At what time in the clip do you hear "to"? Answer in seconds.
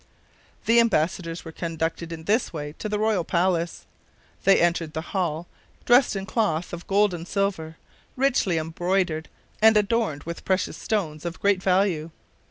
2.79-2.89